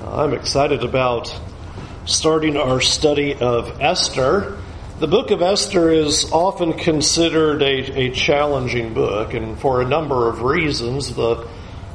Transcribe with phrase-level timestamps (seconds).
[0.00, 1.34] I'm excited about
[2.06, 4.56] starting our study of Esther.
[5.00, 10.28] The book of Esther is often considered a, a challenging book, and for a number
[10.28, 11.12] of reasons.
[11.16, 11.48] The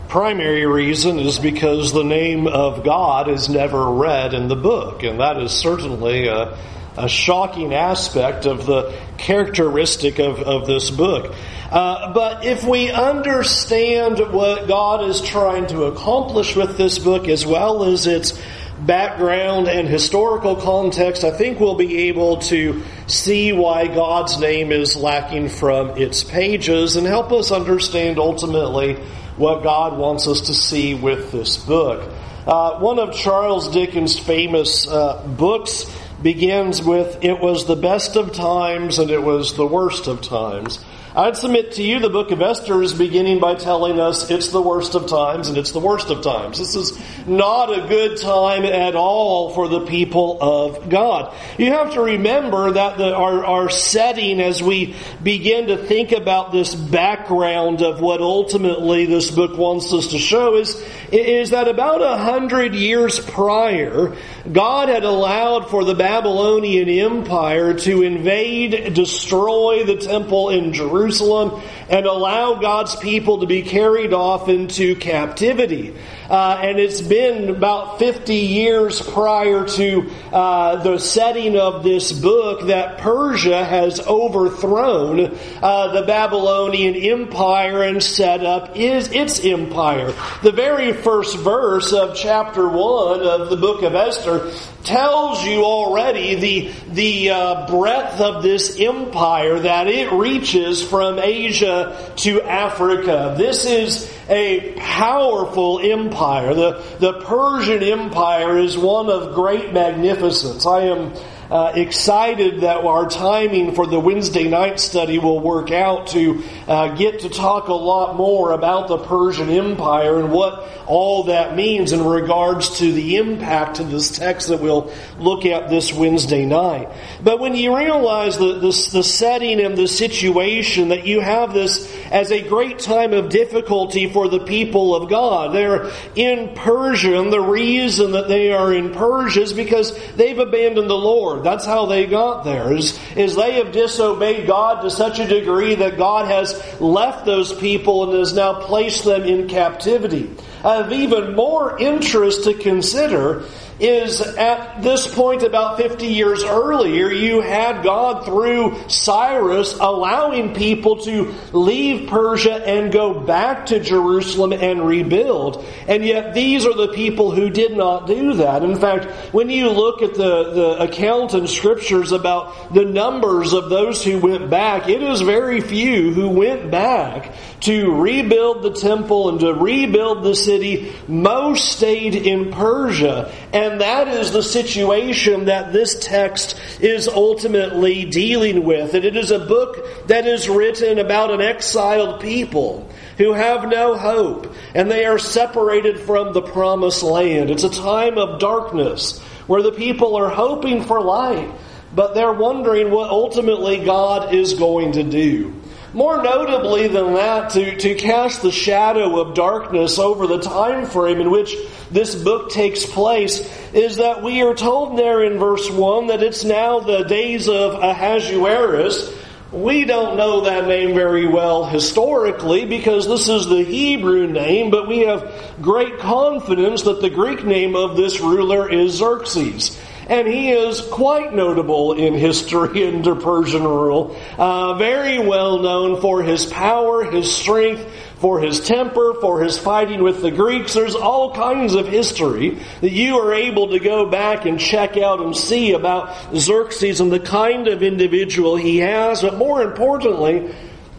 [0.09, 5.21] primary reason is because the name of God is never read in the book, and
[5.21, 6.57] that is certainly a,
[6.97, 11.33] a shocking aspect of the characteristic of, of this book.
[11.73, 17.47] Uh, but if we understand what God is trying to accomplish with this book as
[17.47, 18.39] well as its
[18.79, 24.95] background and historical context, I think we'll be able to see why God's name is
[24.95, 28.93] lacking from its pages and help us understand ultimately
[29.37, 32.07] what God wants us to see with this book.
[32.45, 35.85] Uh, one of Charles Dickens' famous uh, books
[36.21, 40.77] begins with, It was the best of times and it was the worst of times.
[41.15, 44.63] I'd submit to you the book of Esther is beginning by telling us it's the
[44.63, 46.57] worst of times and it's the worst of times.
[46.57, 51.31] This is not a good time at all for the people of God.
[51.59, 56.51] You have to remember that the, our, our setting as we begin to think about
[56.51, 62.01] this background of what ultimately this book wants us to show is, is that about
[62.01, 64.15] a hundred years prior,
[64.51, 71.61] God had allowed for the Babylonian Empire to invade, destroy the temple in Jerusalem Jerusalem
[71.89, 75.93] and allow God's people to be carried off into captivity.
[76.29, 82.67] Uh, and it's been about 50 years prior to uh, the setting of this book
[82.67, 90.13] that Persia has overthrown uh, the Babylonian Empire and set up is its empire.
[90.41, 94.53] The very first verse of chapter 1 of the book of Esther
[94.83, 102.11] tells you already the, the uh, breadth of this empire that it reaches from Asia
[102.17, 103.35] to Africa.
[103.37, 106.53] This is a powerful empire.
[106.53, 110.65] The, the Persian Empire is one of great magnificence.
[110.65, 111.13] I am
[111.53, 116.95] uh, excited that our timing for the Wednesday night study will work out to uh,
[116.95, 121.91] get to talk a lot more about the Persian Empire and what all that means
[121.91, 126.89] in regards to the impact of this text that we'll look at this Wednesday night.
[127.21, 131.93] But when you realize the, the, the setting and the situation that you have this
[132.11, 137.31] as a great time of difficulty for the people of God, they're in Persia, and
[137.31, 141.42] the reason that they are in Persia is because they've abandoned the Lord.
[141.43, 145.75] That's how they got there, is, is they have disobeyed God to such a degree
[145.75, 150.29] that God has left those people and has now placed them in captivity.
[150.63, 153.43] Of even more interest to consider
[153.79, 160.97] is at this point about 50 years earlier, you had God through Cyrus allowing people
[161.03, 165.65] to leave Persia and go back to Jerusalem and rebuild.
[165.87, 168.63] And yet these are the people who did not do that.
[168.63, 173.69] In fact, when you look at the, the account in scriptures about the numbers of
[173.69, 179.29] those who went back, it is very few who went back to rebuild the temple
[179.29, 180.93] and to rebuild the city.
[181.07, 183.33] Most stayed in Persia.
[183.53, 188.93] And that is the situation that this text is ultimately dealing with.
[188.93, 193.97] And it is a book that is written about an exiled people who have no
[193.97, 197.49] hope and they are separated from the promised land.
[197.49, 201.49] It's a time of darkness where the people are hoping for light,
[201.93, 205.62] but they're wondering what ultimately God is going to do.
[205.93, 211.21] More notably than that, to, to cast the shadow of darkness over the time frame
[211.21, 211.55] in which
[211.91, 216.43] this book takes place, is that we are told there in verse 1 that it's
[216.43, 219.13] now the days of Ahasuerus.
[219.51, 224.87] We don't know that name very well historically because this is the Hebrew name, but
[224.87, 225.31] we have
[225.61, 231.33] great confidence that the Greek name of this ruler is Xerxes and he is quite
[231.33, 234.19] notable in history under Persian rule.
[234.37, 237.87] Uh, very well known for his power, his strength,
[238.17, 240.73] for his temper, for his fighting with the Greeks.
[240.73, 245.19] There's all kinds of history that you are able to go back and check out
[245.19, 250.55] and see about Xerxes and the kind of individual he has, but more importantly,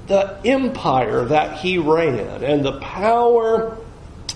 [0.06, 3.78] the empire that he ran and the power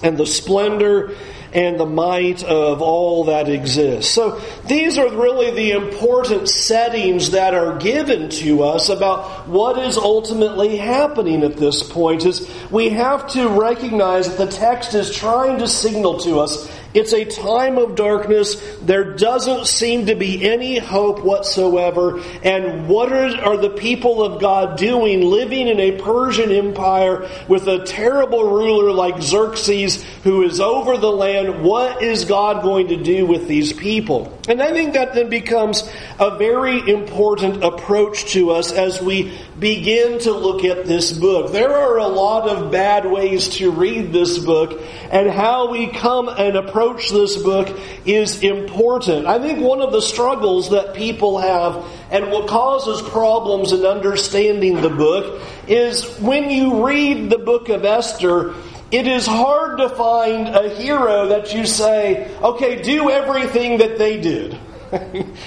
[0.03, 1.15] and the splendor
[1.53, 4.13] and the might of all that exists.
[4.13, 9.97] So these are really the important settings that are given to us about what is
[9.97, 15.59] ultimately happening at this point is we have to recognize that the text is trying
[15.59, 18.55] to signal to us It's a time of darkness.
[18.81, 22.23] There doesn't seem to be any hope whatsoever.
[22.43, 27.69] And what are, are the people of God doing living in a Persian empire with
[27.69, 31.63] a terrible ruler like Xerxes who is over the land?
[31.63, 34.39] What is God going to do with these people?
[34.49, 35.87] And I think that then becomes
[36.19, 41.53] a very important approach to us as we begin to look at this book.
[41.53, 46.29] There are a lot of bad ways to read this book and how we come
[46.29, 49.27] and approach this book is important.
[49.27, 54.81] I think one of the struggles that people have and what causes problems in understanding
[54.81, 58.55] the book is when you read the book of Esther,
[58.91, 64.21] it is hard to find a hero that you say, okay, do everything that they
[64.21, 64.59] did.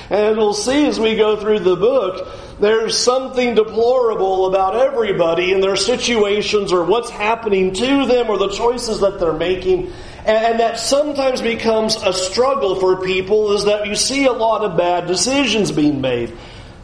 [0.10, 2.28] and we'll see as we go through the book,
[2.60, 8.50] there's something deplorable about everybody and their situations or what's happening to them or the
[8.50, 9.92] choices that they're making.
[10.26, 14.78] And that sometimes becomes a struggle for people is that you see a lot of
[14.78, 16.38] bad decisions being made.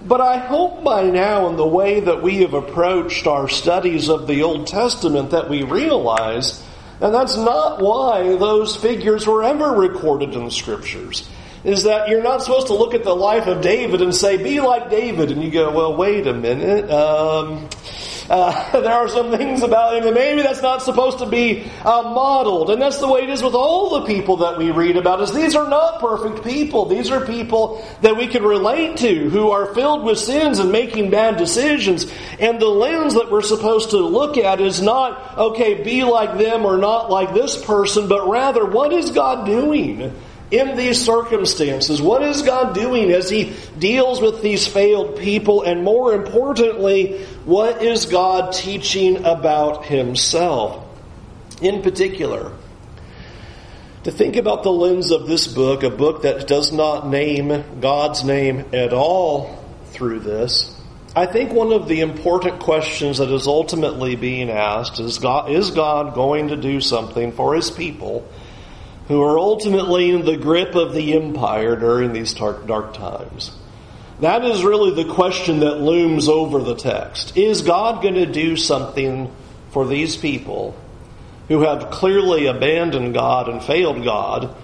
[0.03, 4.25] But I hope by now, in the way that we have approached our studies of
[4.25, 6.63] the Old Testament, that we realize,
[7.01, 11.29] and that's not why those figures were ever recorded in the Scriptures
[11.67, 14.61] is that you're not supposed to look at the life of David and say, be
[14.61, 15.31] like David.
[15.31, 16.89] And you go, well, wait a minute.
[16.89, 17.67] Um,
[18.29, 22.03] uh, there are some things about him that maybe that's not supposed to be uh,
[22.03, 22.69] modeled.
[22.69, 25.33] And that's the way it is with all the people that we read about is
[25.33, 26.85] these are not perfect people.
[26.85, 31.09] These are people that we can relate to who are filled with sins and making
[31.09, 32.09] bad decisions.
[32.39, 36.63] And the lens that we're supposed to look at is not, okay, be like them
[36.63, 40.13] or not like this person, but rather, what is God doing?
[40.51, 42.01] In these circumstances?
[42.01, 45.63] What is God doing as He deals with these failed people?
[45.63, 50.85] And more importantly, what is God teaching about Himself?
[51.61, 52.53] In particular,
[54.03, 58.23] to think about the lens of this book, a book that does not name God's
[58.23, 60.73] name at all through this,
[61.15, 65.71] I think one of the important questions that is ultimately being asked is God, is
[65.71, 68.27] God going to do something for His people?
[69.07, 73.51] Who are ultimately in the grip of the empire during these dark, dark times.
[74.19, 77.37] That is really the question that looms over the text.
[77.37, 79.33] Is God going to do something
[79.69, 80.75] for these people
[81.47, 84.55] who have clearly abandoned God and failed God?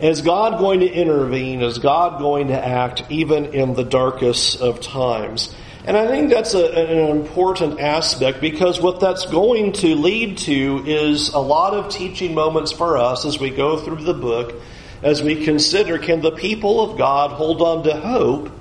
[0.00, 1.62] Is God going to intervene?
[1.62, 5.54] Is God going to act even in the darkest of times?
[5.84, 10.84] And I think that's a, an important aspect because what that's going to lead to
[10.86, 14.60] is a lot of teaching moments for us as we go through the book,
[15.02, 18.52] as we consider can the people of God hold on to hope?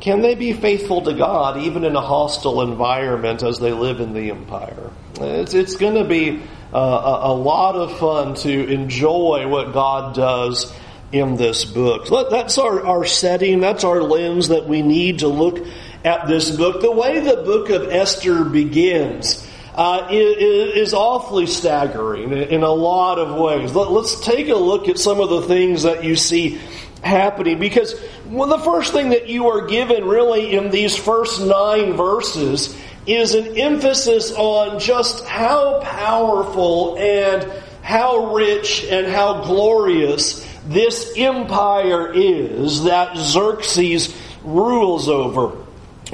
[0.00, 4.12] Can they be faithful to God even in a hostile environment as they live in
[4.12, 4.90] the empire?
[5.20, 6.42] It's, it's going to be
[6.72, 10.72] a, a lot of fun to enjoy what God does
[11.10, 12.06] in this book.
[12.30, 15.64] That's our, our setting, that's our lens that we need to look
[16.04, 16.82] at this book.
[16.82, 23.36] The way the book of Esther begins uh, is, awfully staggering in a lot of
[23.36, 23.74] ways.
[23.74, 26.60] Let, us take a look at some of the things that you see
[27.02, 31.94] happening because well, the first thing that you are given really in these first nine
[31.94, 37.50] verses is an emphasis on just how powerful and
[37.82, 45.63] how rich and how glorious this empire is that Xerxes rules over.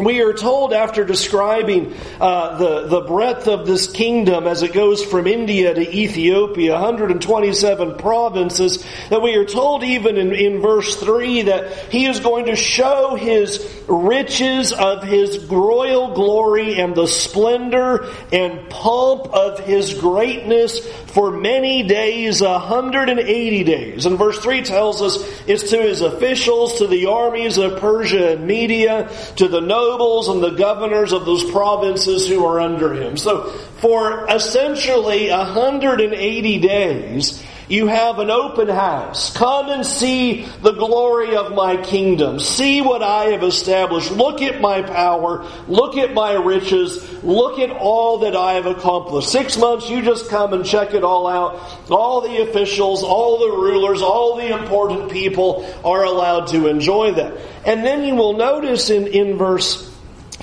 [0.01, 5.05] We are told after describing uh, the, the breadth of this kingdom as it goes
[5.05, 11.43] from India to Ethiopia, 127 provinces, that we are told even in, in verse 3
[11.43, 18.09] that he is going to show his riches of his royal glory and the splendor
[18.33, 24.07] and pomp of his greatness for many days, 180 days.
[24.07, 28.47] And verse 3 tells us it's to his officials, to the armies of Persia and
[28.47, 29.90] Media, to the nobles
[30.29, 33.17] and the governors of those provinces who are under him.
[33.17, 39.33] So for essentially 180 days, you have an open house.
[39.33, 42.41] Come and see the glory of my kingdom.
[42.41, 44.11] See what I have established.
[44.11, 45.47] Look at my power.
[45.69, 47.23] Look at my riches.
[47.23, 49.29] Look at all that I have accomplished.
[49.29, 51.91] Six months, you just come and check it all out.
[51.91, 57.37] All the officials, all the rulers, all the important people are allowed to enjoy that.
[57.65, 59.90] And then you will notice in, in verse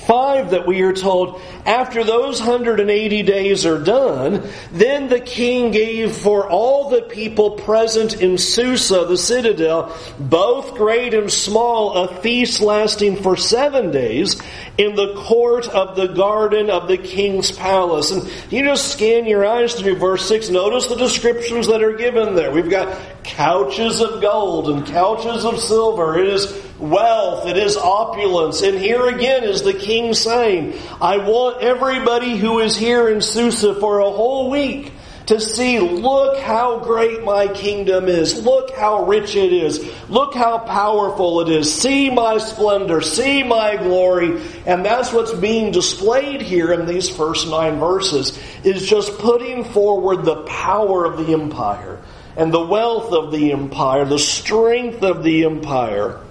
[0.08, 6.16] 5 that we are told, after those 180 days are done, then the king gave
[6.16, 12.62] for all the people present in Susa, the citadel, both great and small, a feast
[12.62, 14.42] lasting for seven days
[14.78, 18.12] in the court of the garden of the king's palace.
[18.12, 22.34] And you just scan your eyes through verse 6, notice the descriptions that are given
[22.34, 22.52] there.
[22.52, 22.98] We've got
[23.28, 26.18] couches of gold and couches of silver.
[26.18, 27.48] It is wealth.
[27.48, 28.62] It is opulence.
[28.62, 33.76] And here again is the king saying, I want everybody who is here in Susa
[33.76, 34.94] for a whole week
[35.28, 38.46] to see, look how great my kingdom is.
[38.46, 39.86] Look how rich it is.
[40.08, 41.74] Look how powerful it is.
[41.74, 43.02] See my splendor.
[43.02, 44.42] See my glory.
[44.66, 50.24] And that's what's being displayed here in these first nine verses is just putting forward
[50.24, 52.00] the power of the empire
[52.38, 56.22] and the wealth of the empire, the strength of the empire.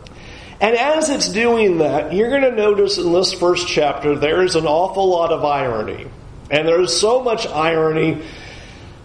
[0.60, 4.54] And as it's doing that, you're going to notice in this first chapter there is
[4.54, 6.06] an awful lot of irony.
[6.50, 8.22] And there's so much irony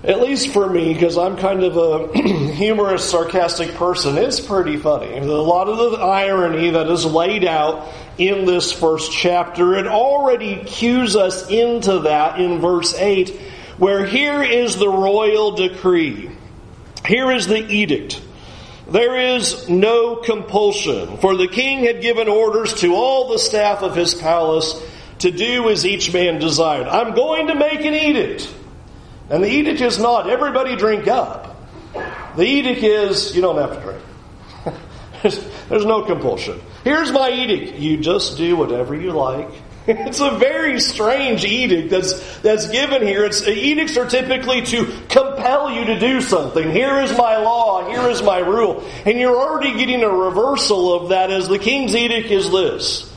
[0.04, 2.18] at least for me, because I'm kind of a
[2.54, 5.16] humorous, sarcastic person, it's pretty funny.
[5.16, 10.64] A lot of the irony that is laid out in this first chapter, it already
[10.64, 13.30] cues us into that in verse 8,
[13.78, 16.32] where here is the royal decree.
[17.06, 18.22] Here is the edict.
[18.88, 23.96] There is no compulsion, for the king had given orders to all the staff of
[23.96, 24.82] his palace
[25.20, 26.88] to do as each man desired.
[26.88, 28.54] I'm going to make an edict.
[29.30, 31.56] And the edict is not everybody drink up.
[32.36, 34.78] The edict is you don't have to drink.
[35.22, 36.60] there's, there's no compulsion.
[36.84, 37.78] Here's my edict.
[37.78, 39.50] You just do whatever you like.
[39.88, 43.26] It's a very strange edict that's that's given here.
[43.26, 46.72] It's edicts are typically to compel you to do something.
[46.72, 47.90] Here is my law.
[47.90, 51.32] Here is my rule, and you're already getting a reversal of that.
[51.32, 53.12] As the king's edict is this: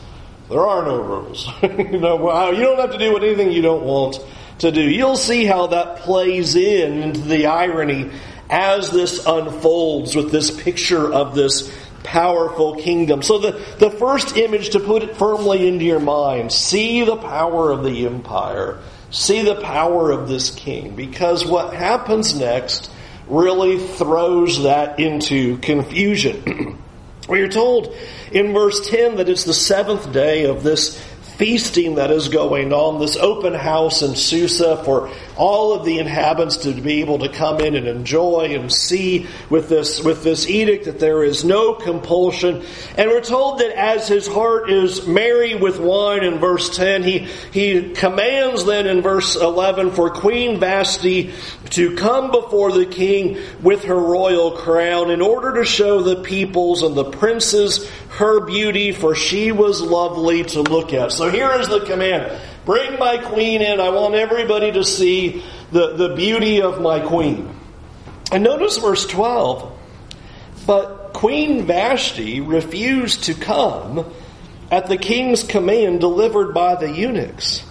[0.48, 1.46] there are no rules.
[1.62, 4.20] you know, you don't have to do anything you don't want
[4.60, 4.82] to do.
[4.82, 8.10] You'll see how that plays in into the irony
[8.48, 11.72] as this unfolds with this picture of this
[12.04, 13.22] powerful kingdom.
[13.22, 17.72] So the, the first image to put it firmly into your mind, see the power
[17.72, 18.78] of the empire.
[19.10, 20.94] See the power of this king.
[20.94, 22.90] Because what happens next
[23.26, 26.78] really throws that into confusion.
[27.28, 27.94] we are told
[28.32, 31.02] in verse 10 that it's the seventh day of this
[31.36, 36.58] feasting that is going on, this open house in Susa for all of the inhabitants
[36.58, 40.84] to be able to come in and enjoy and see with this, with this edict
[40.84, 42.64] that there is no compulsion.
[42.96, 47.18] And we're told that as his heart is merry with wine in verse 10, he,
[47.52, 51.32] he commands then in verse 11 for Queen Vashti
[51.70, 56.82] to come before the king with her royal crown in order to show the peoples
[56.82, 61.12] and the princes her beauty, for she was lovely to look at.
[61.12, 62.40] So here is the command.
[62.64, 63.80] Bring my queen in.
[63.80, 67.54] I want everybody to see the, the beauty of my queen.
[68.32, 69.72] And notice verse 12.
[70.66, 74.12] But Queen Vashti refused to come
[74.70, 77.62] at the king's command delivered by the eunuchs.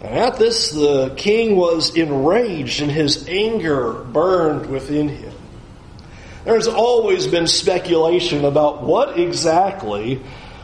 [0.00, 5.32] And at this, the king was enraged and his anger burned within him.
[6.48, 10.22] There's always been speculation about what exactly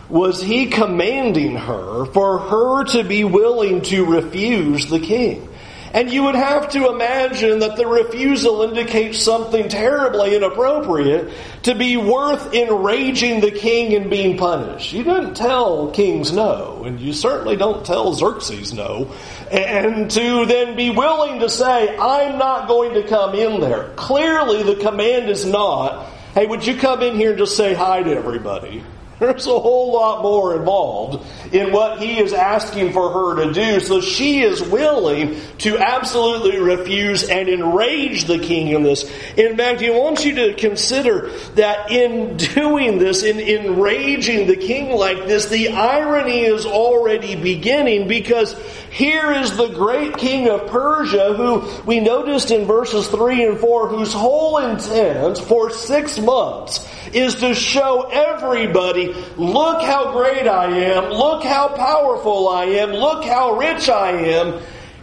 [0.09, 5.47] was he commanding her for her to be willing to refuse the king.
[5.95, 11.33] And you would have to imagine that the refusal indicates something terribly inappropriate
[11.63, 14.93] to be worth enraging the king and being punished.
[14.93, 19.15] You didn't tell kings no, and you certainly don't tell Xerxes no.
[19.53, 23.91] And to then be willing to say, I'm not going to come in there.
[23.95, 28.03] Clearly the command is not, hey, would you come in here and just say hi
[28.03, 28.83] to everybody?
[29.25, 33.81] There's a whole lot more involved in what he is asking for her to do.
[33.81, 39.11] So she is willing to absolutely refuse and enrage the king in this.
[39.37, 44.95] In fact, he wants you to consider that in doing this, in enraging the king
[44.95, 48.55] like this, the irony is already beginning because
[48.91, 53.89] here is the great king of Persia who we noticed in verses 3 and 4
[53.89, 61.11] whose whole intent for six months is to show everybody, look how great I am,
[61.11, 64.61] look how powerful I am, look how rich I am,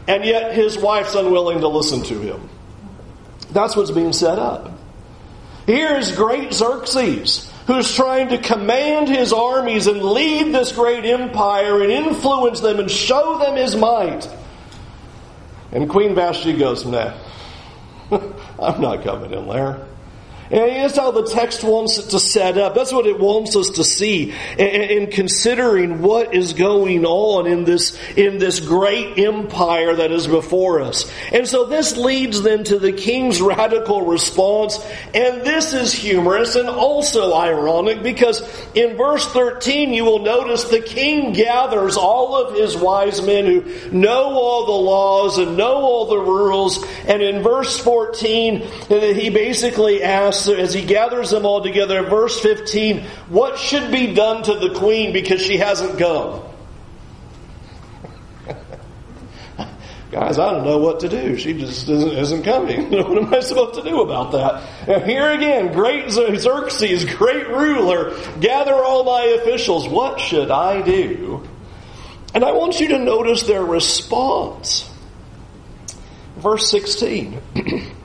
[0.08, 2.50] and yet his wife's unwilling to listen to him.
[3.52, 4.72] That's what's being set up.
[5.66, 11.82] Here is great Xerxes who's trying to command his armies and lead this great empire
[11.82, 14.28] and influence them and show them his might.
[15.72, 17.14] And Queen Vashti goes, nah,
[18.12, 19.86] I'm not coming in there.
[20.52, 22.76] And that's how the text wants it to set up.
[22.76, 27.98] That's what it wants us to see in considering what is going on in this,
[28.18, 31.10] in this great empire that is before us.
[31.32, 34.78] And so this leads then to the king's radical response.
[35.14, 38.42] And this is humorous and also ironic because
[38.76, 43.92] in verse 13 you will notice the king gathers all of his wise men who
[43.92, 46.84] know all the laws and know all the rules.
[47.08, 52.40] And in verse 14 he basically asks, asks, as he gathers them all together verse
[52.40, 56.44] 15, what should be done to the queen because she hasn't come?
[60.12, 61.38] Guys, I don't know what to do.
[61.38, 62.92] She just isn't, isn't coming.
[62.92, 64.64] what am I supposed to do about that?
[64.88, 69.88] And here again, great Xerxes, great ruler, gather all my officials.
[69.88, 71.48] What should I do?
[72.34, 74.90] And I want you to notice their response.
[76.38, 77.42] Verse 16.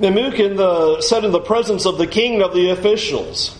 [0.00, 3.56] Memucan the, said in the presence of the king of the officials,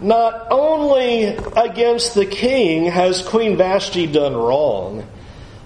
[0.00, 5.06] Not only against the king has Queen Vashti done wrong,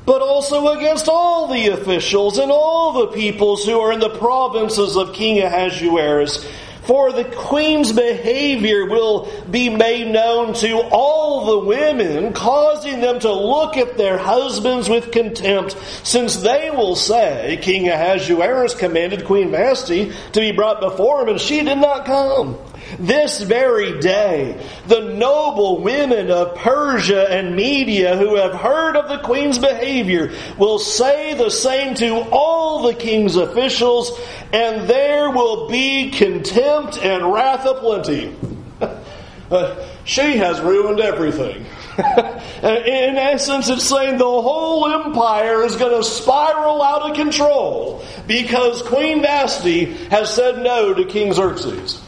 [0.05, 4.97] but also against all the officials and all the peoples who are in the provinces
[4.97, 6.45] of King Ahasuerus.
[6.85, 13.33] For the queen's behavior will be made known to all the women, causing them to
[13.33, 20.13] look at their husbands with contempt, since they will say, King Ahasuerus commanded Queen Vashti
[20.33, 22.59] to be brought before him, and she did not come.
[22.99, 29.19] This very day, the noble women of Persia and Media who have heard of the
[29.19, 34.19] queen's behavior will say the same to all the king's officials,
[34.53, 38.35] and there will be contempt and wrath aplenty.
[39.51, 41.67] uh, she has ruined everything.
[41.97, 48.83] In essence, it's saying the whole empire is going to spiral out of control because
[48.83, 52.04] Queen Vashti has said no to King Xerxes.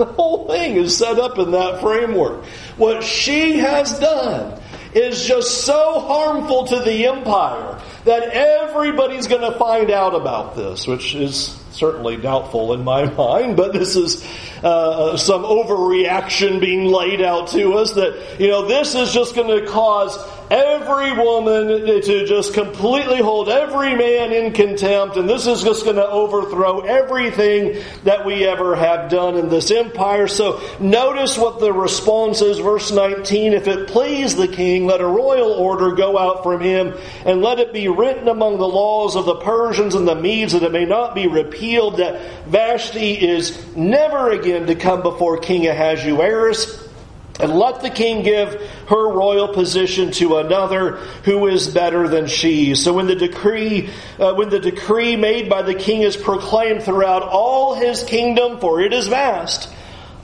[0.00, 2.46] The whole thing is set up in that framework.
[2.78, 4.58] What she has done
[4.94, 10.86] is just so harmful to the empire that everybody's going to find out about this,
[10.86, 14.24] which is certainly doubtful in my mind, but this is
[14.64, 19.60] uh, some overreaction being laid out to us that, you know, this is just going
[19.60, 20.16] to cause
[20.50, 25.96] every woman to just completely hold every man in contempt, and this is just going
[25.96, 30.26] to overthrow everything that we ever have done in this empire.
[30.26, 33.52] So notice what the response is, verse 19.
[33.52, 37.60] If it please the king, let a royal order go out from him, and let
[37.60, 40.84] it be written among the laws of the Persians and the Medes that it may
[40.84, 46.89] not be repealed that Vashti is never again to come before King Ahasuerus
[47.38, 52.74] and let the king give her royal position to another who is better than she.
[52.74, 57.22] So when the decree, uh, when the decree made by the king is proclaimed throughout
[57.22, 59.72] all his kingdom, for it is vast,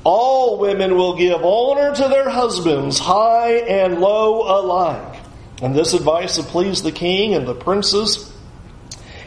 [0.04, 5.20] all women will give honor to their husbands, high and low alike.
[5.62, 8.33] And this advice pleased the king and the princes.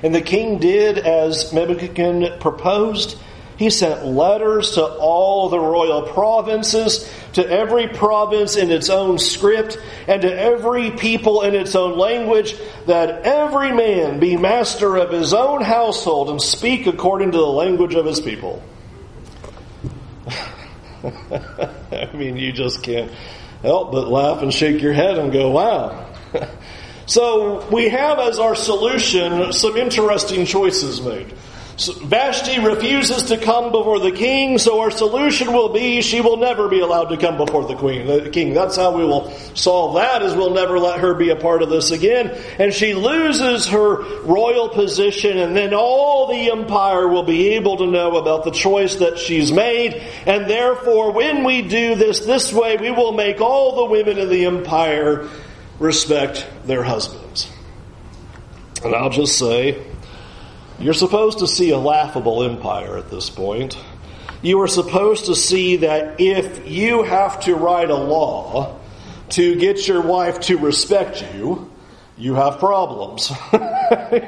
[0.03, 3.17] And the king did as Memucan proposed
[3.59, 9.77] he sent letters to all the royal provinces, to every province in its own script,
[10.07, 15.33] and to every people in its own language, that every man be master of his
[15.33, 18.63] own household and speak according to the language of his people.
[21.03, 23.11] I mean, you just can't
[23.61, 26.09] help but laugh and shake your head and go, wow.
[27.05, 31.33] so we have as our solution some interesting choices made.
[31.87, 36.67] Vashti refuses to come before the king, so our solution will be she will never
[36.67, 38.53] be allowed to come before the queen, the king.
[38.53, 41.69] That's how we will solve that is we'll never let her be a part of
[41.69, 42.29] this again.
[42.57, 47.87] And she loses her royal position and then all the empire will be able to
[47.87, 49.93] know about the choice that she's made.
[50.25, 54.29] And therefore, when we do this this way, we will make all the women in
[54.29, 55.29] the empire
[55.79, 57.49] respect their husbands.
[58.83, 59.81] And I'll just say,
[60.79, 63.77] you're supposed to see a laughable empire at this point.
[64.41, 68.79] You are supposed to see that if you have to write a law
[69.31, 71.69] to get your wife to respect you,
[72.17, 73.31] you have problems.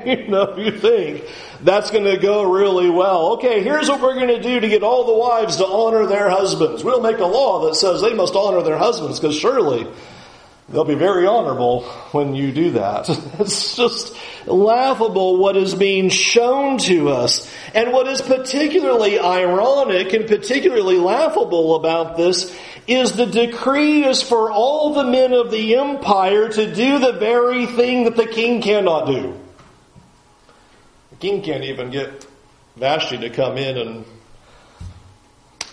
[0.06, 1.26] you know, you think
[1.62, 3.34] that's going to go really well.
[3.34, 6.30] Okay, here's what we're going to do to get all the wives to honor their
[6.30, 6.84] husbands.
[6.84, 9.88] We'll make a law that says they must honor their husbands because surely
[10.70, 13.10] They'll be very honorable when you do that.
[13.40, 17.52] It's just laughable what is being shown to us.
[17.74, 22.56] And what is particularly ironic and particularly laughable about this
[22.88, 27.66] is the decree is for all the men of the empire to do the very
[27.66, 29.38] thing that the king cannot do.
[31.12, 32.26] The king can't even get
[32.78, 34.06] Vashti to come in and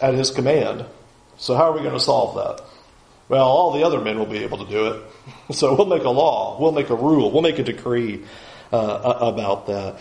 [0.00, 0.84] at his command.
[1.36, 2.64] So how are we going to solve that?
[3.28, 5.02] Well, all the other men will be able to do it.
[5.50, 8.22] So we'll make a law, we'll make a rule, we'll make a decree
[8.70, 9.98] uh, about that.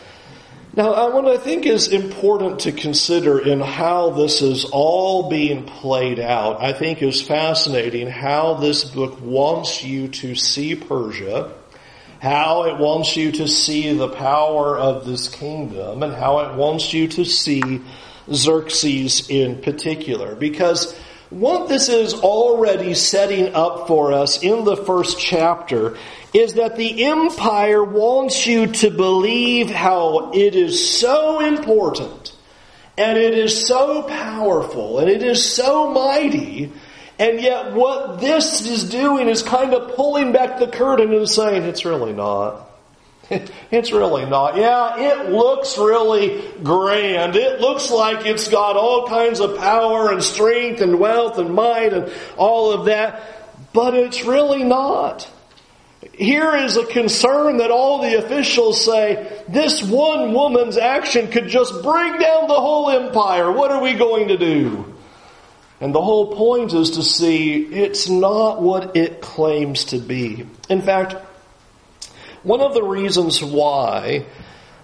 [0.75, 6.19] Now, what I think is important to consider in how this is all being played
[6.19, 11.53] out, I think is fascinating how this book wants you to see Persia,
[12.21, 16.93] how it wants you to see the power of this kingdom, and how it wants
[16.93, 17.81] you to see
[18.31, 20.35] Xerxes in particular.
[20.35, 20.93] Because
[21.29, 25.97] what this is already setting up for us in the first chapter
[26.33, 32.33] is that the empire wants you to believe how it is so important
[32.97, 36.71] and it is so powerful and it is so mighty
[37.19, 41.63] and yet what this is doing is kind of pulling back the curtain and saying
[41.63, 42.69] it's really not.
[43.69, 44.55] It's really not.
[44.55, 47.35] Yeah, it looks really grand.
[47.35, 51.91] It looks like it's got all kinds of power and strength and wealth and might
[51.91, 55.29] and all of that, but it's really not.
[56.13, 61.83] Here is a concern that all the officials say, this one woman's action could just
[61.83, 63.51] bring down the whole empire.
[63.51, 64.95] What are we going to do?
[65.79, 70.47] And the whole point is to see it's not what it claims to be.
[70.69, 71.15] In fact,
[72.47, 74.25] one of the reasons why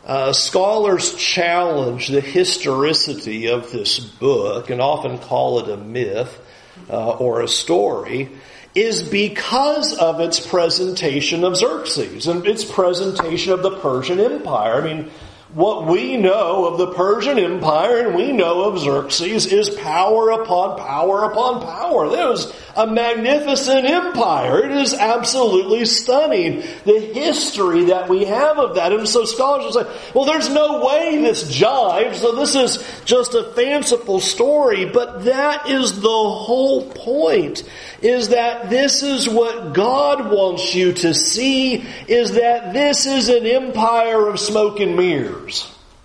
[0.06, 6.42] uh, scholars challenge the historicity of this book and often call it a myth
[6.90, 8.30] uh, or a story
[8.76, 14.82] is because of its presentation of Xerxes and its presentation of the Persian Empire.
[14.82, 15.12] I mean,
[15.54, 20.80] what we know of the Persian Empire and we know of Xerxes is power upon
[20.80, 22.10] power upon power.
[22.10, 24.66] There was a magnificent empire.
[24.66, 26.64] It is absolutely stunning.
[26.86, 28.94] The history that we have of that.
[28.94, 33.36] And so scholars will say, well, there's no way this jives, so this is just
[33.36, 34.86] a fanciful story.
[34.86, 37.62] But that is the whole point,
[38.02, 43.46] is that this is what God wants you to see, is that this is an
[43.46, 45.43] empire of smoke and mirrors.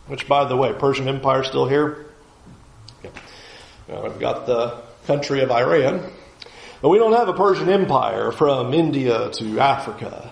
[0.06, 2.06] Which, by the way, Persian Empire still here?
[3.02, 4.02] Yeah.
[4.02, 6.10] We've got the country of Iran.
[6.80, 10.30] But we don't have a Persian Empire from India to Africa.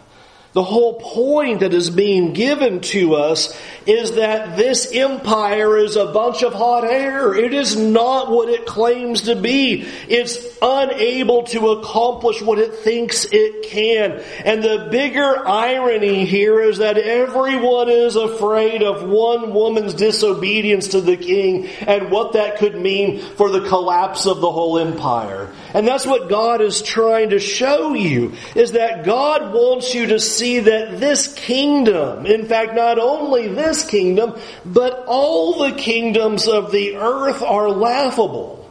[0.57, 6.07] The whole point that is being given to us is that this empire is a
[6.07, 7.35] bunch of hot air.
[7.35, 9.87] It is not what it claims to be.
[10.09, 14.23] It's unable to accomplish what it thinks it can.
[14.47, 21.03] And the bigger irony here is that everyone is afraid of one woman's disobedience to
[21.03, 25.53] the king and what that could mean for the collapse of the whole empire.
[25.75, 30.19] And that's what God is trying to show you, is that God wants you to
[30.19, 36.46] see see that this kingdom, in fact, not only this kingdom, but all the kingdoms
[36.46, 38.70] of the earth are laughable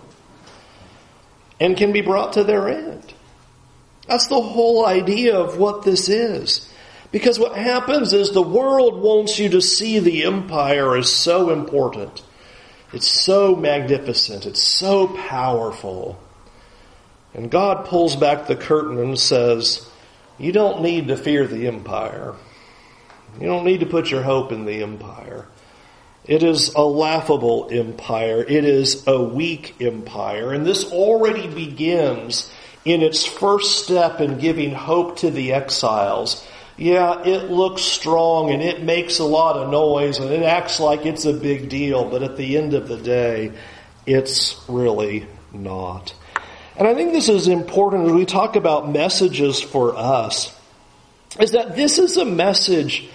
[1.60, 3.14] and can be brought to their end.
[4.08, 6.72] That's the whole idea of what this is.
[7.12, 12.24] Because what happens is the world wants you to see the empire as so important.
[12.94, 14.46] It's so magnificent.
[14.46, 16.20] It's so powerful.
[17.34, 19.90] And God pulls back the curtain and says,
[20.38, 22.36] you don't need to fear the empire.
[23.40, 25.46] You don't need to put your hope in the empire.
[26.26, 28.42] It is a laughable empire.
[28.42, 30.54] It is a weak empire.
[30.54, 32.52] And this already begins
[32.84, 36.46] in its first step in giving hope to the exiles.
[36.78, 41.06] Yeah, it looks strong and it makes a lot of noise and it acts like
[41.06, 43.54] it's a big deal, but at the end of the day,
[44.06, 46.14] it's really not.
[46.78, 50.54] And I think this is important as we talk about messages for us,
[51.40, 53.10] is that this is a message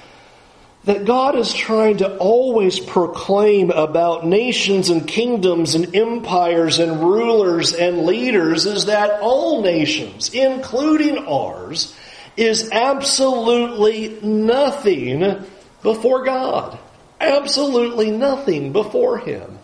[0.85, 7.75] that God is trying to always proclaim about nations and kingdoms and empires and rulers
[7.75, 11.95] and leaders is that all nations, including ours,
[12.37, 15.45] is absolutely nothing
[15.83, 16.79] before God.
[17.21, 19.60] Absolutely nothing before Him.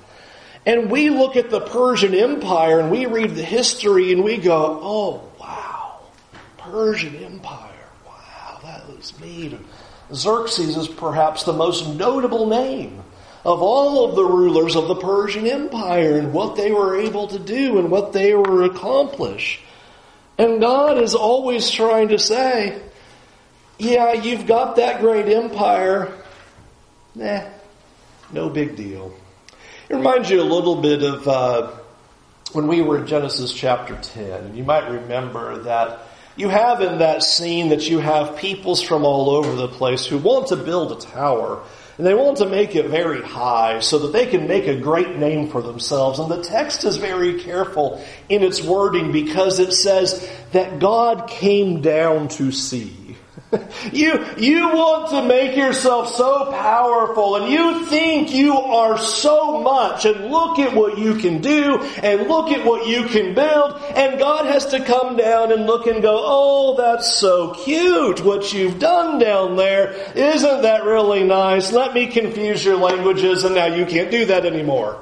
[0.66, 4.80] And we look at the Persian Empire and we read the history and we go,
[4.82, 6.00] oh wow,
[6.58, 9.56] Persian Empire, wow, that was neat.
[10.12, 13.00] Xerxes is perhaps the most notable name
[13.44, 17.38] of all of the rulers of the Persian Empire and what they were able to
[17.38, 19.60] do and what they were accomplish.
[20.36, 22.82] And God is always trying to say,
[23.78, 26.12] yeah, you've got that great empire.
[27.14, 27.44] Nah,
[28.32, 29.14] no big deal.
[29.88, 31.70] It reminds you a little bit of uh,
[32.50, 34.30] when we were in Genesis chapter 10.
[34.32, 36.00] And you might remember that
[36.34, 40.18] you have in that scene that you have peoples from all over the place who
[40.18, 41.62] want to build a tower.
[41.98, 45.16] And they want to make it very high so that they can make a great
[45.16, 46.18] name for themselves.
[46.18, 51.80] And the text is very careful in its wording because it says that God came
[51.80, 53.05] down to see.
[53.92, 60.04] You, you want to make yourself so powerful and you think you are so much
[60.04, 64.18] and look at what you can do and look at what you can build and
[64.18, 68.80] God has to come down and look and go, oh, that's so cute what you've
[68.80, 69.92] done down there.
[70.14, 71.72] Isn't that really nice?
[71.72, 75.00] Let me confuse your languages and now you can't do that anymore.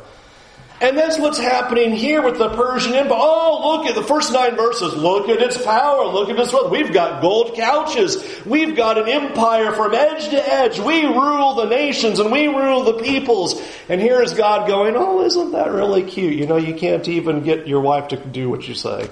[0.85, 3.19] And that's what's happening here with the Persian Empire.
[3.19, 4.93] Oh, look at the first nine verses.
[4.93, 6.05] Look at its power.
[6.05, 6.71] Look at its wealth.
[6.71, 8.23] We've got gold couches.
[8.45, 10.79] We've got an empire from edge to edge.
[10.79, 13.59] We rule the nations and we rule the peoples.
[13.89, 16.35] And here is God going, Oh, isn't that really cute?
[16.35, 19.09] You know, you can't even get your wife to do what you say.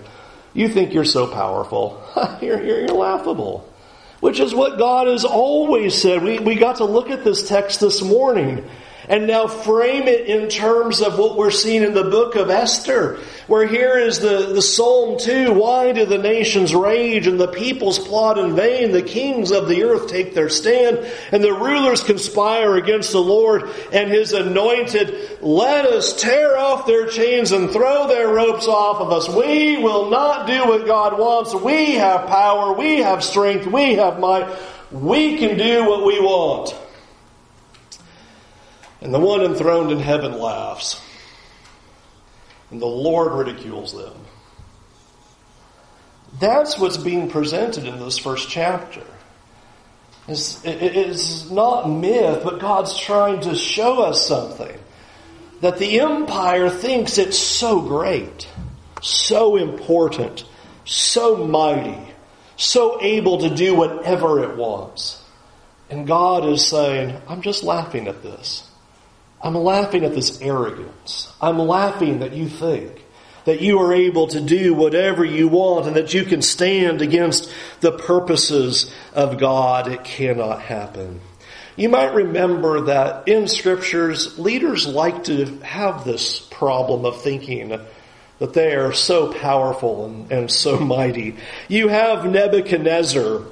[0.52, 2.04] You think you're so powerful.
[2.42, 3.66] you're, you're, you're laughable.
[4.20, 6.22] Which is what God has always said.
[6.22, 8.68] We, we got to look at this text this morning
[9.08, 13.18] and now frame it in terms of what we're seeing in the book of Esther,
[13.46, 17.98] where here is the, the Psalm 2, why do the nations rage and the peoples
[17.98, 18.92] plot in vain?
[18.92, 23.68] The kings of the earth take their stand and the rulers conspire against the Lord
[23.92, 25.38] and his anointed.
[25.42, 29.28] Let us tear off their chains and throw their ropes off of us.
[29.28, 31.54] We will not do what God wants.
[31.54, 32.72] We have power.
[32.72, 33.66] We have strength.
[33.66, 34.48] We have might.
[34.90, 36.76] We can do what we want.
[39.02, 41.02] And the one enthroned in heaven laughs.
[42.70, 44.14] And the Lord ridicules them.
[46.38, 49.02] That's what's being presented in this first chapter.
[50.28, 54.78] It's, it's not myth, but God's trying to show us something.
[55.60, 58.48] That the empire thinks it's so great,
[59.02, 60.44] so important,
[60.84, 62.14] so mighty,
[62.56, 65.22] so able to do whatever it wants.
[65.90, 68.68] And God is saying, I'm just laughing at this.
[69.42, 71.32] I'm laughing at this arrogance.
[71.40, 73.04] I'm laughing that you think
[73.44, 77.52] that you are able to do whatever you want and that you can stand against
[77.80, 79.88] the purposes of God.
[79.88, 81.20] It cannot happen.
[81.74, 87.70] You might remember that in scriptures, leaders like to have this problem of thinking
[88.38, 91.36] that they are so powerful and, and so mighty.
[91.68, 93.42] You have Nebuchadnezzar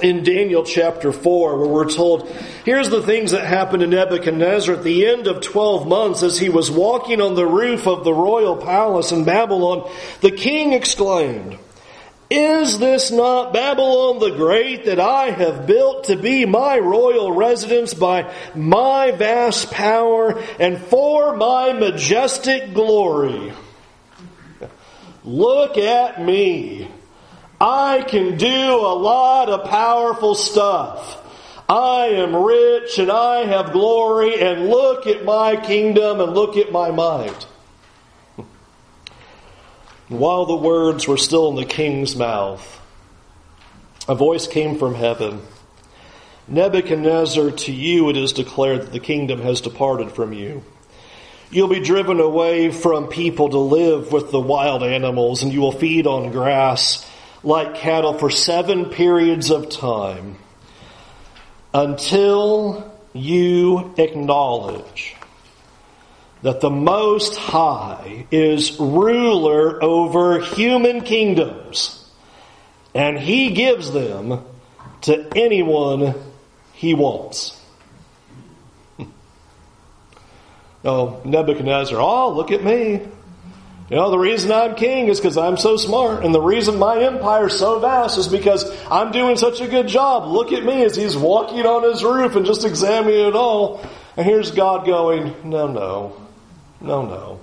[0.00, 2.28] in Daniel chapter 4, where we're told,
[2.64, 6.48] here's the things that happened to Nebuchadnezzar at the end of 12 months as he
[6.48, 9.90] was walking on the roof of the royal palace in Babylon.
[10.20, 11.58] The king exclaimed,
[12.30, 17.94] is this not Babylon the Great that I have built to be my royal residence
[17.94, 23.52] by my vast power and for my majestic glory?
[25.24, 26.88] Look at me.
[27.60, 31.24] I can do a lot of powerful stuff.
[31.68, 36.72] I am rich and I have glory and look at my kingdom and look at
[36.72, 37.46] my might.
[40.08, 42.80] While the words were still in the king's mouth,
[44.08, 45.42] a voice came from heaven.
[46.46, 50.64] Nebuchadnezzar, to you it is declared that the kingdom has departed from you.
[51.50, 55.72] You'll be driven away from people to live with the wild animals and you will
[55.72, 57.04] feed on grass
[57.42, 60.36] like cattle for seven periods of time
[61.72, 65.14] until you acknowledge
[66.42, 72.10] that the Most High is ruler over human kingdoms
[72.94, 74.44] and He gives them
[75.02, 76.14] to anyone
[76.72, 77.54] He wants.
[80.84, 83.00] Oh, Nebuchadnezzar, oh, look at me.
[83.90, 87.02] You know, the reason I'm king is because I'm so smart, and the reason my
[87.02, 90.30] empire is so vast is because I'm doing such a good job.
[90.30, 93.82] Look at me as he's walking on his roof and just examining it all.
[94.16, 96.26] And here's God going, no, no,
[96.82, 97.40] no,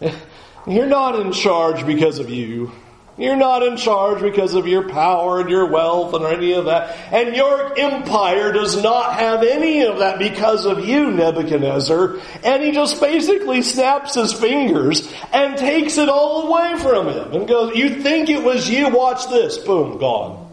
[0.00, 0.12] no.
[0.66, 2.70] You're not in charge because of you.
[3.18, 6.96] You're not in charge because of your power and your wealth and any of that.
[7.12, 12.18] And your empire does not have any of that because of you, Nebuchadnezzar.
[12.42, 17.46] And he just basically snaps his fingers and takes it all away from him and
[17.46, 18.88] goes, You think it was you?
[18.88, 19.58] Watch this.
[19.58, 20.50] Boom, gone.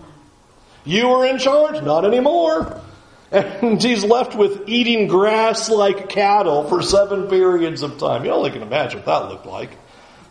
[0.84, 1.82] You were in charge?
[1.82, 2.82] Not anymore.
[3.32, 8.26] And he's left with eating grass like cattle for seven periods of time.
[8.26, 9.70] You only can imagine what that looked like.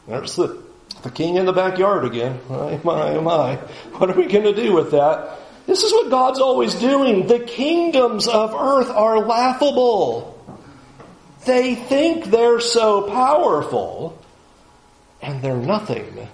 [0.07, 0.68] There's the
[1.03, 2.41] the king in the backyard again.
[2.49, 3.57] My, my, my.
[3.97, 5.39] What are we going to do with that?
[5.67, 7.27] This is what God's always doing.
[7.27, 10.35] The kingdoms of earth are laughable.
[11.45, 14.19] They think they're so powerful,
[15.21, 16.27] and they're nothing.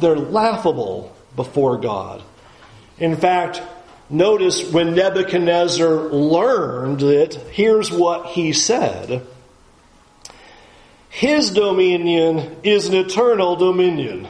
[0.00, 2.22] They're laughable before God.
[2.98, 3.62] In fact,
[4.10, 9.26] notice when Nebuchadnezzar learned it, here's what he said.
[11.14, 14.26] His dominion is an eternal dominion.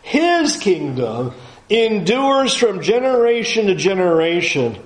[0.00, 1.34] His kingdom
[1.68, 4.78] endures from generation to generation.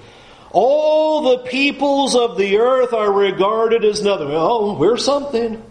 [0.50, 4.30] All the peoples of the earth are regarded as nothing.
[4.32, 5.62] Oh, we're something.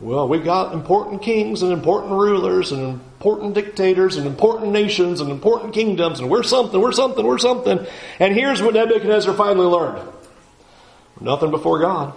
[0.00, 5.30] Well, we got important kings and important rulers and important dictators and important nations and
[5.30, 7.86] important kingdoms, and we're something, we're something, we're something.
[8.18, 10.08] And here's what Nebuchadnezzar finally learned
[11.20, 12.14] nothing before God.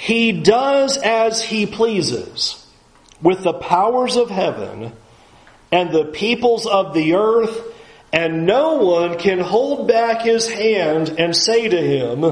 [0.00, 2.66] He does as he pleases
[3.20, 4.94] with the powers of heaven
[5.70, 7.62] and the peoples of the earth,
[8.10, 12.22] and no one can hold back his hand and say to him,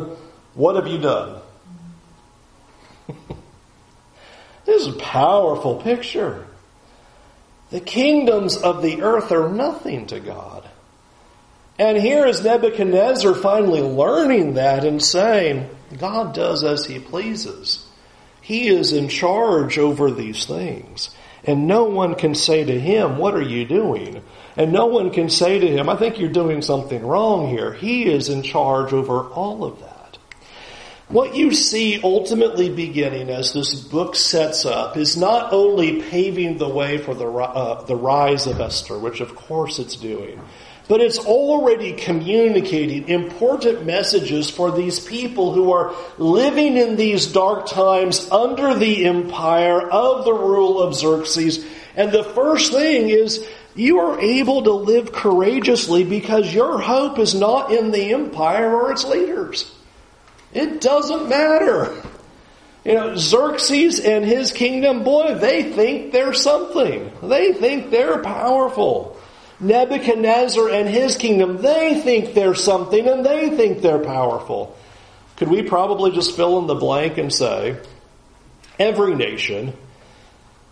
[0.55, 1.43] What have you done?
[4.65, 6.47] this is a powerful picture.
[7.69, 10.67] The kingdoms of the earth are nothing to God.
[11.79, 17.87] And here is Nebuchadnezzar finally learning that and saying, God does as he pleases.
[18.41, 21.15] He is in charge over these things.
[21.45, 24.23] And no one can say to him, What are you doing?
[24.57, 27.73] And no one can say to him, I think you're doing something wrong here.
[27.73, 30.19] He is in charge over all of that.
[31.09, 36.69] What you see ultimately beginning as this book sets up is not only paving the
[36.69, 40.39] way for the, uh, the rise of Esther, which of course it's doing,
[40.89, 47.67] but it's already communicating important messages for these people who are living in these dark
[47.67, 51.65] times under the empire of the rule of Xerxes.
[51.95, 57.35] And the first thing is you are able to live courageously because your hope is
[57.35, 59.71] not in the empire or its leaders.
[60.55, 62.03] It doesn't matter.
[62.85, 67.13] You know, Xerxes and his kingdom, boy, they think they're something.
[67.23, 69.18] They think they're powerful.
[69.61, 74.77] Nebuchadnezzar and his kingdom, they think they're something and they think they're powerful.
[75.37, 77.77] Could we probably just fill in the blank and say,
[78.79, 79.73] every nation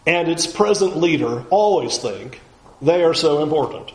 [0.07, 2.41] and its present leader always think
[2.81, 3.93] they are so important?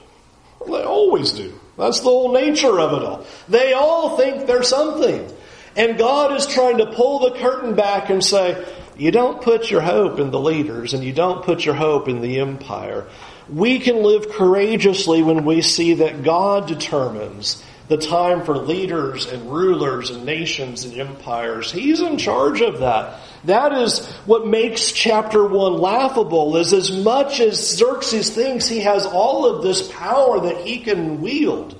[0.65, 1.57] They always do.
[1.77, 3.25] That's the whole nature of it all.
[3.47, 5.31] They all think they're something.
[5.75, 8.63] And God is trying to pull the curtain back and say,
[8.97, 12.21] you don't put your hope in the leaders and you don't put your hope in
[12.21, 13.07] the empire.
[13.51, 19.51] We can live courageously when we see that God determines the time for leaders and
[19.51, 21.69] rulers and nations and empires.
[21.69, 23.19] He's in charge of that.
[23.43, 29.05] That is what makes chapter 1 laughable is as much as Xerxes thinks he has
[29.05, 31.77] all of this power that he can wield.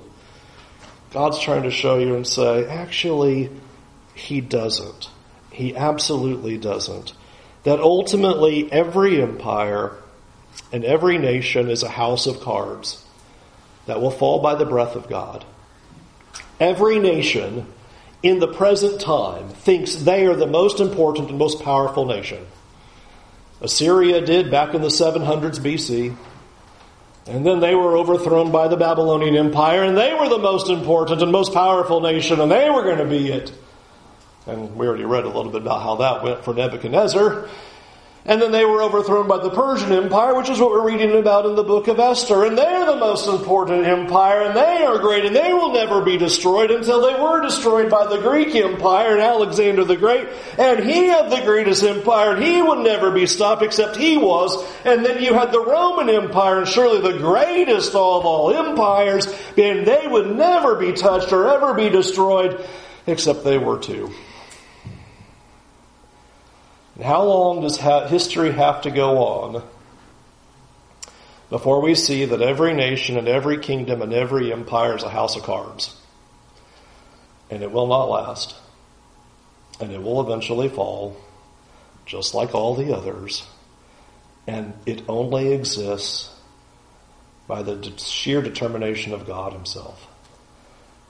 [1.12, 3.48] God's trying to show you and say, actually,
[4.14, 5.08] he doesn't.
[5.50, 7.14] He absolutely doesn't.
[7.62, 9.96] That ultimately every empire
[10.72, 13.04] and every nation is a house of cards
[13.86, 15.44] that will fall by the breath of God.
[16.60, 17.66] Every nation
[18.22, 22.46] in the present time thinks they are the most important and most powerful nation.
[23.60, 26.16] Assyria did back in the 700s BC.
[27.26, 31.22] And then they were overthrown by the Babylonian Empire, and they were the most important
[31.22, 33.52] and most powerful nation, and they were going to be it.
[34.46, 37.48] And we already read a little bit about how that went for Nebuchadnezzar.
[38.24, 41.44] And then they were overthrown by the Persian Empire, which is what we're reading about
[41.44, 42.44] in the book of Esther.
[42.44, 46.18] And they're the most important empire, and they are great, and they will never be
[46.18, 50.28] destroyed until they were destroyed by the Greek Empire and Alexander the Great.
[50.56, 54.64] And he had the greatest empire, and he would never be stopped except he was.
[54.84, 59.26] And then you had the Roman Empire, and surely the greatest of all empires,
[59.58, 62.64] and they would never be touched or ever be destroyed,
[63.08, 64.12] except they were too.
[66.96, 69.62] And how long does history have to go on
[71.48, 75.36] before we see that every nation and every kingdom and every empire is a house
[75.36, 75.96] of cards?
[77.50, 78.54] And it will not last.
[79.80, 81.16] And it will eventually fall,
[82.04, 83.42] just like all the others.
[84.46, 86.30] And it only exists
[87.46, 90.06] by the sheer determination of God Himself.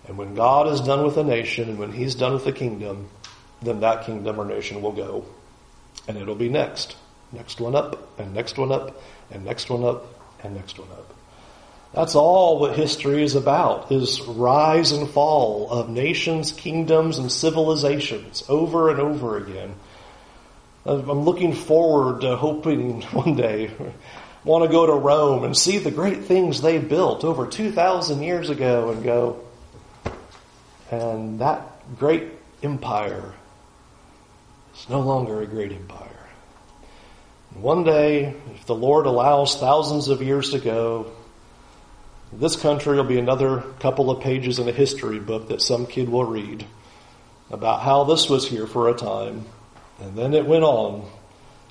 [0.06, 3.08] And when God is done with a nation and when He's done with a kingdom,
[3.62, 5.24] then that kingdom or nation will go
[6.08, 6.96] and it'll be next.
[7.32, 10.06] Next one up, and next one up, and next one up,
[10.42, 11.14] and next one up.
[11.94, 18.44] That's all what history is about, is rise and fall of nations, kingdoms, and civilizations
[18.48, 19.74] over and over again.
[20.84, 23.70] I'm looking forward to hoping one day
[24.44, 28.50] want to go to Rome and see the great things they built over 2,000 years
[28.50, 29.44] ago and go,
[30.90, 31.62] and that
[31.98, 33.34] great empire
[34.72, 36.08] it's no longer a great empire.
[37.54, 41.12] One day, if the Lord allows thousands of years to go,
[42.32, 46.08] this country will be another couple of pages in a history book that some kid
[46.08, 46.64] will read
[47.50, 49.44] about how this was here for a time,
[50.00, 51.06] and then it went on,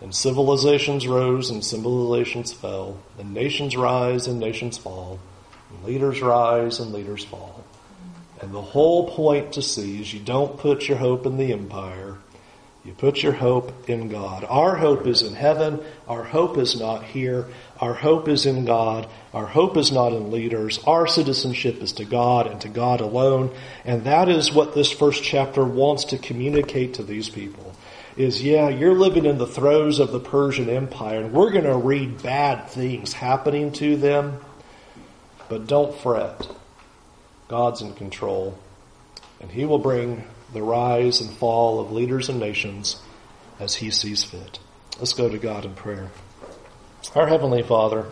[0.01, 5.19] and civilizations rose and civilizations fell, and nations rise and nations fall,
[5.71, 7.63] and leaders rise and leaders fall.
[8.39, 12.17] And the whole point to see is you don't put your hope in the empire,
[12.83, 14.43] you put your hope in God.
[14.43, 15.81] Our hope is in heaven.
[16.07, 17.45] Our hope is not here.
[17.79, 19.07] Our hope is in God.
[19.35, 20.79] Our hope is not in leaders.
[20.87, 23.53] Our citizenship is to God and to God alone.
[23.85, 27.75] And that is what this first chapter wants to communicate to these people.
[28.17, 31.77] is yeah, you're living in the throes of the Persian Empire, and we're going to
[31.77, 34.39] read bad things happening to them,
[35.49, 36.47] but don't fret.
[37.47, 38.57] God's in control,
[39.39, 40.23] and He will bring
[40.53, 43.01] the rise and fall of leaders and nations
[43.59, 44.59] as He sees fit.
[44.99, 46.09] Let's go to God in prayer.
[47.15, 48.05] Our Heavenly Father,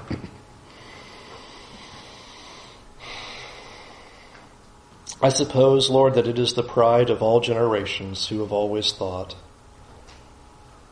[5.21, 9.35] I suppose, Lord, that it is the pride of all generations who have always thought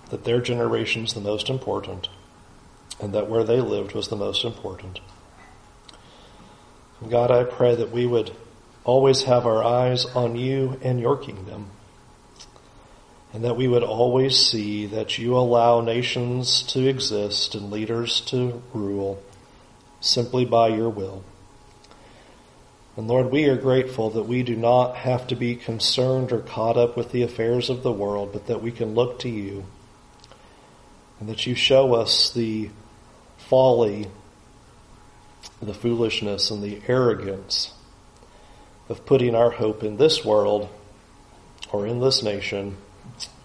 [0.09, 2.09] that their generation is the most important
[2.99, 4.99] and that where they lived was the most important.
[7.07, 8.31] God, I pray that we would
[8.87, 11.69] always have our eyes on you and your kingdom
[13.33, 18.63] and that we would always see that you allow nations to exist and leaders to
[18.73, 19.21] rule
[19.99, 21.23] simply by your will.
[22.95, 26.77] And Lord, we are grateful that we do not have to be concerned or caught
[26.77, 29.65] up with the affairs of the world, but that we can look to you
[31.19, 32.71] and that you show us the
[33.37, 34.07] folly,
[35.61, 37.73] the foolishness, and the arrogance
[38.89, 40.69] of putting our hope in this world
[41.71, 42.77] or in this nation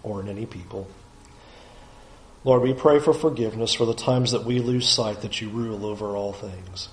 [0.01, 0.87] or in any people.
[2.45, 5.85] Lord, we pray for forgiveness for the times that we lose sight that you rule
[5.85, 6.89] over all things.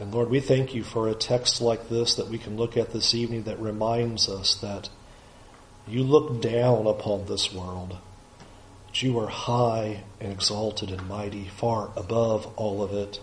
[0.00, 2.92] And Lord, we thank you for a text like this that we can look at
[2.92, 4.88] this evening that reminds us that
[5.86, 7.98] you look down upon this world
[8.94, 13.20] that you are high and exalted and mighty, far above all of it,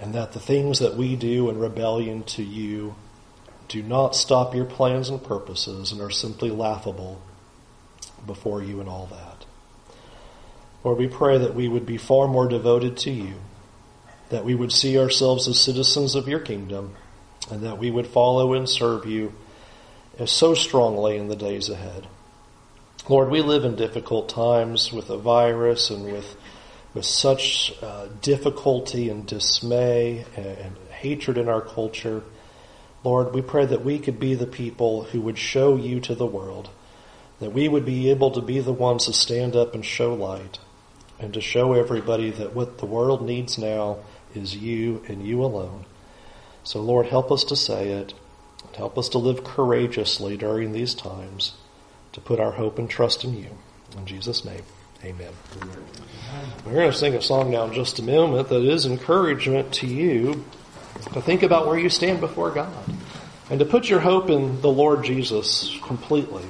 [0.00, 2.94] and that the things that we do in rebellion to you
[3.70, 7.22] do not stop your plans and purposes and are simply laughable
[8.26, 9.46] before you and all that.
[10.84, 13.34] Lord, we pray that we would be far more devoted to you,
[14.28, 16.96] that we would see ourselves as citizens of your kingdom,
[17.50, 19.32] and that we would follow and serve you
[20.26, 22.06] so strongly in the days ahead.
[23.08, 26.36] Lord, we live in difficult times with a virus and with
[26.92, 32.22] with such uh, difficulty and dismay and, and hatred in our culture.
[33.02, 36.26] Lord, we pray that we could be the people who would show you to the
[36.26, 36.68] world,
[37.40, 40.58] that we would be able to be the ones to stand up and show light
[41.18, 43.98] and to show everybody that what the world needs now
[44.34, 45.84] is you and you alone.
[46.64, 48.14] So Lord, help us to say it.
[48.76, 51.54] Help us to live courageously during these times
[52.12, 53.48] to put our hope and trust in you.
[53.96, 54.62] In Jesus' name,
[55.04, 55.32] amen.
[56.64, 59.86] We're going to sing a song now in just a moment that is encouragement to
[59.86, 60.44] you
[61.12, 62.72] to think about where you stand before God
[63.50, 66.44] and to put your hope in the Lord Jesus completely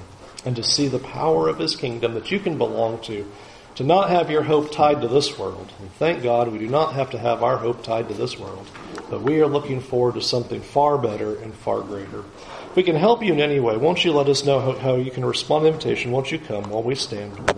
[0.45, 3.31] and to see the power of His kingdom that you can belong to
[3.77, 5.73] to not have your hope tied to this world.
[5.81, 8.69] And thank God we do not have to have our hope tied to this world,
[9.09, 12.25] but we are looking forward to something far better and far greater.
[12.71, 15.11] If we can help you in any way, won't you let us know how, you
[15.11, 16.13] can respond to the invitation?
[16.13, 17.51] Won't you come while we stand?